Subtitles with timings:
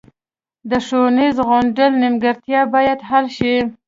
[0.69, 3.55] د ښوونیز غونډال نیمګړتیاوې باید حل شي